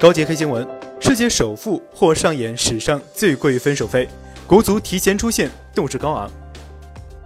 [0.00, 0.64] 高阶黑新闻：
[1.00, 4.08] 世界首富或上演史上最贵分手费，
[4.46, 6.30] 国足提前出现，斗志高昂。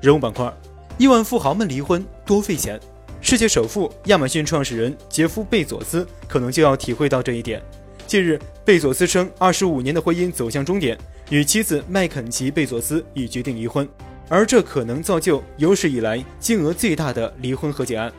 [0.00, 0.54] 人物板块：
[0.96, 2.78] 亿万富豪们离婚多费钱。
[3.20, 7.60] 世界首富亚马逊创始人杰夫·贝佐斯可能就要体会到这一点。
[8.06, 10.96] 近日，贝佐斯称，二十五年的婚姻走向终点，
[11.28, 13.88] 与妻子麦肯齐·贝佐斯已决定离婚，
[14.28, 18.12] 而这可能造就有史以来金额最大的离婚和解案。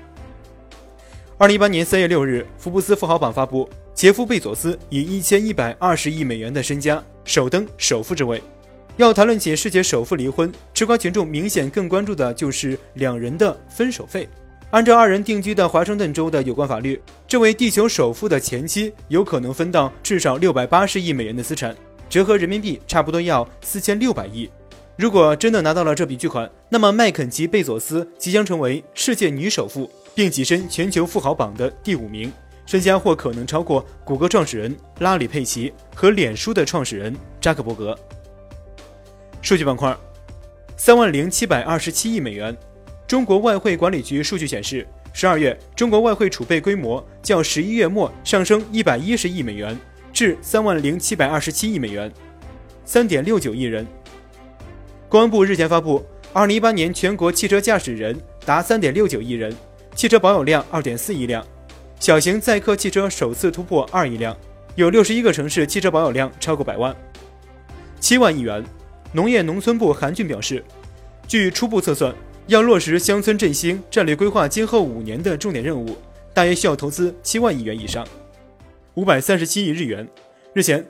[1.38, 3.70] 二零一八年三月六日，福布斯富豪榜发布。
[3.94, 8.42] 杰夫·贝佐斯以一千一百二十亿美元的身家首登首富之位。
[8.98, 14.28] 要谈论起世界首富离婚，吃瓜群众明显更关注的就是两人的分手费。
[14.72, 21.76] 按照二人定居的华盛顿州的有关法律，这位地球首富的前妻有可能分到至少六百八十亿美元的资产，
[22.10, 24.50] 折合人民币差不多要四千六百亿。
[24.98, 32.32] 如果真的拿到了这笔巨款，那么麦肯齐·贝佐斯即将成为世界女首富，并跻身全球富豪榜的第五名。
[32.72, 37.94] 身家或可能超过谷歌创始人拉里·佩奇和脸书的创始人扎克伯格。
[39.42, 39.94] 数据板块，
[40.78, 42.58] 三万零七百二十七亿美元。
[43.06, 49.78] 中国外汇管理局数据显示，十二月中国外汇储备规模较十一月末上升一百一十亿美元，
[50.14, 52.10] 至三万零七百二十七亿美元，
[52.86, 53.86] 三点六九亿人。
[55.10, 56.02] 公安部日前发布，
[56.32, 59.54] 二零一八年全国汽车驾驶人达三点六九亿人，
[59.94, 61.46] 汽车保有量二点四亿辆。
[62.02, 64.36] 小型载客汽车首次突破二亿辆，
[64.74, 66.96] 有六十一个城市汽车保有量超过百万。
[68.00, 68.66] 七万亿元，
[69.14, 70.66] 农业农村部韩俊表示，
[71.28, 72.12] 据初步测算，
[72.48, 75.96] 要落实乡村振兴战略规划今后五年的重点任务，
[76.34, 78.04] 大约需要投资七万亿元以上。
[78.96, 80.10] 五百三十七亿日元。
[80.56, 80.84] 日前，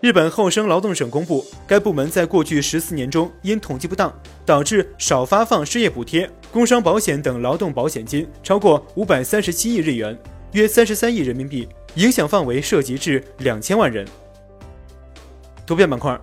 [0.00, 4.10] 日本厚生劳动省公布，该部门在过去十四年中因统计不当
[4.46, 10.18] 导致少发放失业补贴、工伤保险等劳动保险金超过五百三十七亿日元。
[10.54, 14.06] 约三十三亿人民币，影响范围涉及至两千万人。
[15.66, 16.16] 图片板块，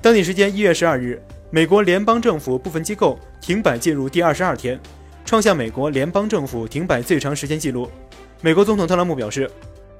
[0.00, 4.80] 当地时间一月十二日，美国联邦政府部分机构停摆进入第二十二天，
[5.22, 7.86] 创下美国联邦政府停摆最长时间记录。
[8.40, 9.50] 美国总统特朗普表示，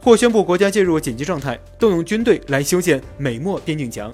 [0.00, 4.10] 或宣布国家进入紧急状态，动用军队来修建美墨边境墙。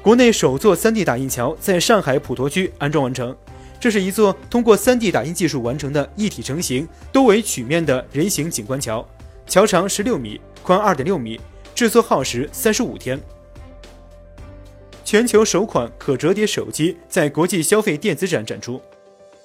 [0.00, 3.36] 国内首座 3D 打印桥在上海普陀区安装完成。
[3.80, 9.06] 这是一座通过 3D 打印技术完成的一体成型、多维曲面的人形景观桥，
[9.46, 11.40] 桥长16米，宽2.6米，
[11.74, 13.20] 制作耗时35天。
[15.04, 18.78] 全球首款可折叠手机在国际消费电子展展出，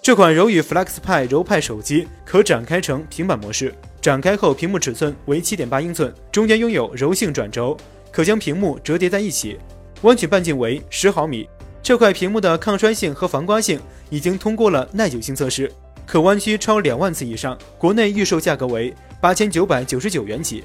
[0.02, 7.78] 这款柔宇 FlexPai 柔派手机可展开成平板模式，展开后屏幕尺寸为7.8英寸，中间拥有柔性转轴，
[8.12, 9.58] 可将屏幕折叠在一起，
[10.02, 11.48] 弯曲半径为10毫米。
[11.84, 13.78] 这块屏幕的抗摔性和防刮性
[14.10, 15.70] 已经通过了耐久性测试，
[16.06, 17.58] 可弯曲超两万次以上。
[17.78, 20.64] 国内预售价格为八千九百九十九元起。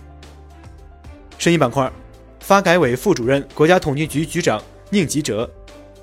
[1.37, 1.91] 生意板块，
[2.39, 5.49] 发改委副主任、国家统计局局长宁吉喆，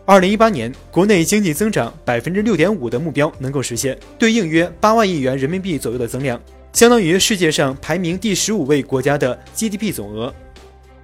[0.03, 6.37] 二零一八年国内经济增长百分之六点五的目标能够实现，对应约八万亿元人民币左右的增量，
[6.73, 10.33] 相当于世界上排名第十五位国家的 GDP 总额。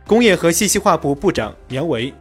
[0.06, 2.12] 工业和信息化部部长苗圩。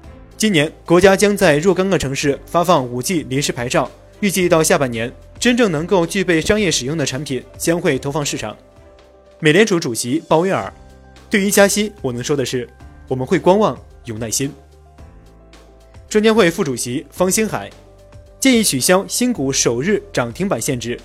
[0.40, 3.90] 今年，国家将在若干个城市发放 5G 临时牌照，
[4.20, 8.56] 预计到下半年，真正能够具备商业使用的产品将会投放市场。
[9.38, 10.72] 美联储主席鲍威尔
[11.28, 12.66] 对于加息，我能说的是，
[13.06, 14.50] 我们会观望，有耐心。
[16.08, 17.68] 证监会副主席方星海
[18.40, 20.98] 建议取消新股首日涨停板限制，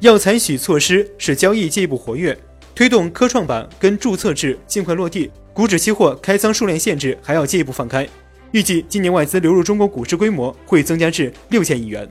[0.00, 2.38] 要采取措施使交易进一步活跃，
[2.74, 8.06] 推动科创板跟注册制尽快落地，股指期货开仓数量限制还要进一步放开。
[8.52, 12.08] 预计今年外资流入中国股市规模会增加至六千亿元。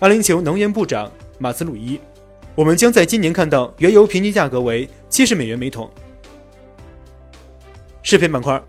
[0.00, 1.98] 阿联酋能源部长马斯鲁伊，
[2.54, 5.90] 我们将在今年看到原油平均价格为七十美元每桶。
[8.02, 8.60] 视频板块，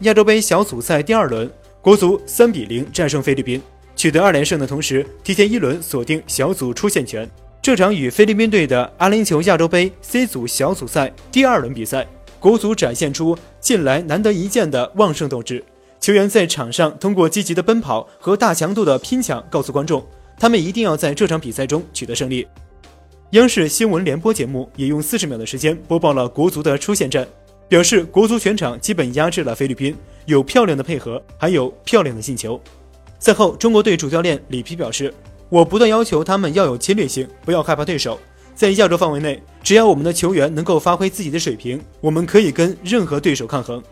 [0.00, 1.50] 亚洲杯小组赛第二轮，
[1.80, 3.60] 国足三比零战胜菲律宾，
[3.96, 7.28] 取得二连胜的同时，提前一轮锁定小组出线权。
[7.60, 12.06] 这场与菲律宾队的阿联酋亚洲杯 C 组小组赛第二轮比赛，
[12.38, 15.62] 国足展现出近来难得一见的旺盛斗志。
[16.00, 20.04] 球员在场上通过积极的奔跑和大强度的拼抢，告诉观众，
[20.38, 22.46] 他们一定要在这场比赛中取得胜利。
[23.32, 27.26] 央视新闻联播节目也用四十秒的时间播报了国足的出线战，
[27.68, 32.58] 表示国足全场基本压制了菲律宾，有漂亮的配合，还有漂亮的进球。
[33.18, 35.12] 赛后，中国队主教练里皮表示
[35.50, 38.18] ：“我不断要求他们要有侵略性，不要害怕对手。
[38.54, 43.82] 在亚洲范围内，只要我们的球员能够发挥自己的水平，我们可以跟任何对手抗衡。”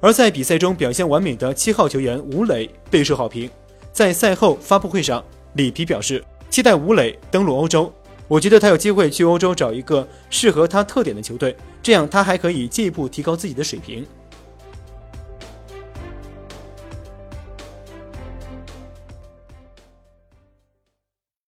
[0.00, 3.50] 而在比赛中表现完美的七号球员吴磊备受好评。
[3.92, 7.92] 在赛后发布会上，里皮表示期待吴磊登陆欧洲，
[8.28, 14.06] 我觉得他有机会去欧洲找一个适合他特点的球队，这样他还可以进一步提高自己的水平。